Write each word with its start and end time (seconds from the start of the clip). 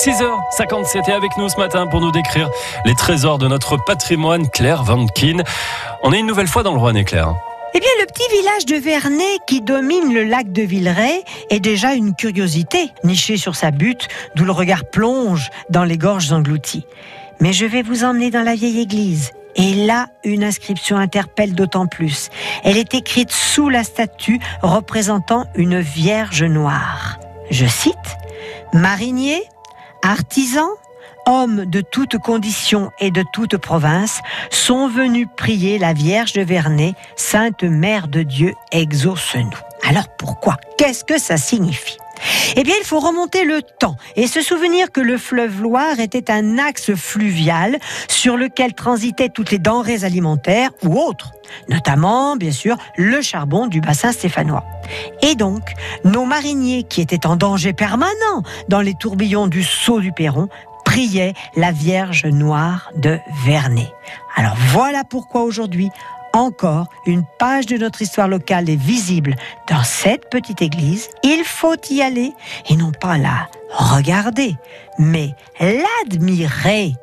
6h57 0.00 1.10
est 1.10 1.12
avec 1.12 1.36
nous 1.36 1.50
ce 1.50 1.58
matin 1.58 1.86
pour 1.86 2.00
nous 2.00 2.10
décrire 2.10 2.48
les 2.86 2.94
trésors 2.94 3.36
de 3.36 3.46
notre 3.46 3.76
patrimoine, 3.76 4.48
Claire 4.48 4.82
Van 4.82 5.04
On 6.02 6.12
est 6.14 6.18
une 6.18 6.26
nouvelle 6.26 6.46
fois 6.46 6.62
dans 6.62 6.72
le 6.72 6.78
Roi 6.78 6.94
Claire. 7.04 7.34
Eh 7.74 7.80
bien, 7.80 7.88
le 8.00 8.06
petit 8.06 8.26
village 8.34 8.64
de 8.64 8.76
Vernet 8.76 9.38
qui 9.46 9.60
domine 9.60 10.14
le 10.14 10.24
lac 10.24 10.50
de 10.52 10.62
Villeray 10.62 11.22
est 11.50 11.60
déjà 11.60 11.92
une 11.92 12.14
curiosité, 12.14 12.90
niché 13.04 13.36
sur 13.36 13.56
sa 13.56 13.72
butte, 13.72 14.08
d'où 14.36 14.46
le 14.46 14.52
regard 14.52 14.86
plonge 14.86 15.50
dans 15.68 15.84
les 15.84 15.98
gorges 15.98 16.32
englouties. 16.32 16.86
Mais 17.40 17.52
je 17.52 17.66
vais 17.66 17.82
vous 17.82 18.02
emmener 18.02 18.30
dans 18.30 18.42
la 18.42 18.54
vieille 18.54 18.80
église. 18.80 19.32
Et 19.54 19.74
là, 19.74 20.06
une 20.24 20.44
inscription 20.44 20.96
interpelle 20.96 21.54
d'autant 21.54 21.86
plus. 21.86 22.30
Elle 22.64 22.78
est 22.78 22.94
écrite 22.94 23.32
sous 23.32 23.68
la 23.68 23.84
statue 23.84 24.40
représentant 24.62 25.44
une 25.56 25.78
Vierge 25.80 26.42
noire. 26.42 27.18
Je 27.50 27.66
cite 27.66 27.96
Marinier, 28.72 29.42
artisan, 30.02 30.68
hommes 31.26 31.64
de 31.66 31.80
toutes 31.80 32.18
conditions 32.18 32.90
et 32.98 33.10
de 33.10 33.24
toutes 33.32 33.56
provinces, 33.56 34.20
sont 34.50 34.88
venus 34.88 35.26
prier 35.36 35.78
la 35.78 35.92
Vierge 35.92 36.32
de 36.32 36.42
Vernet, 36.42 36.94
Sainte 37.16 37.62
Mère 37.62 38.08
de 38.08 38.22
Dieu, 38.22 38.54
exauce-nous. 38.72 39.50
Alors 39.88 40.08
pourquoi? 40.16 40.56
Qu'est-ce 40.78 41.04
que 41.04 41.18
ça 41.18 41.36
signifie? 41.36 41.98
Eh 42.56 42.62
bien, 42.62 42.74
il 42.78 42.86
faut 42.86 43.00
remonter 43.00 43.44
le 43.44 43.62
temps 43.62 43.96
et 44.16 44.26
se 44.26 44.42
souvenir 44.42 44.92
que 44.92 45.00
le 45.00 45.18
fleuve 45.18 45.62
Loire 45.62 45.98
était 46.00 46.30
un 46.30 46.58
axe 46.58 46.94
fluvial 46.94 47.78
sur 48.08 48.36
lequel 48.36 48.74
transitaient 48.74 49.28
toutes 49.28 49.50
les 49.50 49.58
denrées 49.58 50.04
alimentaires 50.04 50.70
ou 50.82 50.98
autres, 50.98 51.32
notamment, 51.68 52.36
bien 52.36 52.52
sûr, 52.52 52.76
le 52.96 53.22
charbon 53.22 53.66
du 53.66 53.80
bassin 53.80 54.12
stéphanois. 54.12 54.64
Et 55.22 55.34
donc, 55.34 55.62
nos 56.04 56.24
mariniers 56.24 56.84
qui 56.84 57.00
étaient 57.00 57.26
en 57.26 57.36
danger 57.36 57.72
permanent 57.72 58.42
dans 58.68 58.80
les 58.80 58.94
tourbillons 58.94 59.46
du 59.46 59.62
Sceau 59.62 60.00
du 60.00 60.12
Perron 60.12 60.48
priait 60.84 61.34
la 61.56 61.70
Vierge 61.70 62.26
Noire 62.26 62.90
de 62.96 63.18
Vernet. 63.44 63.92
Alors 64.34 64.56
voilà 64.72 65.04
pourquoi 65.04 65.42
aujourd'hui, 65.42 65.90
encore 66.32 66.86
une 67.06 67.24
page 67.38 67.66
de 67.66 67.76
notre 67.76 68.02
histoire 68.02 68.28
locale 68.28 68.68
est 68.68 68.80
visible 68.80 69.36
dans 69.68 69.82
cette 69.82 70.28
petite 70.30 70.62
église. 70.62 71.08
Il 71.22 71.44
faut 71.44 71.76
y 71.90 72.02
aller 72.02 72.32
et 72.68 72.76
non 72.76 72.92
pas 72.92 73.18
la 73.18 73.48
regarder, 73.72 74.56
mais 74.98 75.34
l'admirer. 75.60 76.94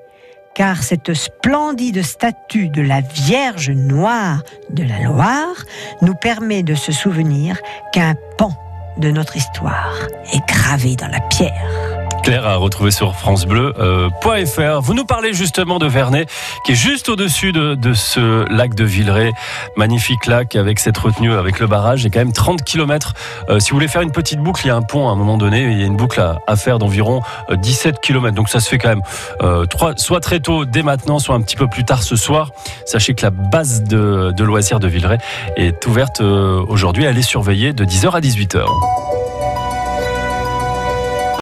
Car 0.55 0.81
cette 0.81 1.13
splendide 1.13 2.01
statue 2.01 2.69
de 2.69 2.81
la 2.81 3.01
Vierge 3.01 3.69
Noire 3.69 4.41
de 4.71 4.83
la 4.83 5.01
Loire 5.01 5.63
nous 6.01 6.15
permet 6.15 6.63
de 6.63 6.73
se 6.73 6.91
souvenir 6.91 7.59
qu'un 7.93 8.15
pan 8.37 8.51
de 8.97 9.11
notre 9.11 9.37
histoire 9.37 9.95
est 10.33 10.45
gravé 10.47 10.95
dans 10.95 11.09
la 11.09 11.19
pierre. 11.19 11.76
Claire 12.27 12.45
à 12.45 12.57
retrouver 12.57 12.91
sur 12.91 13.15
francebleu.fr. 13.15 14.59
Euh, 14.59 14.79
Vous 14.81 14.93
nous 14.93 15.05
parlez 15.05 15.31
justement 15.31 15.79
de 15.79 15.87
Vernet, 15.87 16.27
qui 16.65 16.73
est 16.73 16.75
juste 16.75 17.07
au-dessus 17.07 17.53
de, 17.53 17.93
ce 17.93 18.43
lac 18.51 18.75
de 18.75 18.83
Villeray. 18.83 19.31
Magnifique 19.77 20.25
lac 20.25 20.57
avec 20.57 20.79
cette 20.79 20.97
retenue, 20.97 21.31
avec 21.31 21.61
le 21.61 21.67
barrage. 21.67 22.05
Et 22.05 22.09
quand 22.09 22.19
même 22.19 22.33
30 22.33 22.65
km. 22.65 23.13
Euh, 23.49 23.61
si 23.61 23.69
vous 23.69 23.77
voulez 23.77 23.87
faire 23.87 24.01
une 24.01 24.11
petite 24.11 24.41
boucle, 24.41 24.65
il 24.65 24.67
y 24.67 24.71
a 24.71 24.75
un 24.75 24.81
pont 24.81 25.07
à 25.07 25.13
un 25.13 25.15
moment 25.15 25.37
donné. 25.37 25.71
Il 25.71 25.79
y 25.79 25.83
a 25.83 25.85
une 25.85 25.95
boucle 25.95 26.19
à, 26.19 26.55
faire 26.57 26.79
d'environ 26.79 27.21
17 27.49 27.95
euh, 27.95 27.97
km. 28.01 28.35
Donc 28.35 28.49
ça 28.49 28.59
se 28.59 28.67
fait 28.67 28.77
quand 28.77 28.89
même 28.89 29.03
soit 29.95 30.19
très 30.19 30.41
tôt, 30.41 30.65
dès 30.65 30.83
maintenant, 30.83 31.19
soit 31.19 31.35
un 31.35 31.41
petit 31.41 31.55
peu 31.55 31.67
plus 31.69 31.85
tard 31.85 32.03
ce 32.03 32.17
soir. 32.17 32.51
Sachez 32.85 33.13
que 33.13 33.23
la 33.23 33.31
base 33.31 33.83
de, 33.83 34.33
de 34.35 34.43
loisirs 34.43 34.81
de 34.81 34.89
Villeray 34.89 35.19
est 35.55 35.85
ouverte 35.87 36.19
aujourd'hui. 36.19 37.05
Elle 37.05 37.17
est 37.17 37.21
surveillée 37.21 37.71
de 37.71 37.85
10h 37.85 38.11
à 38.11 38.19
18h. 38.19 39.16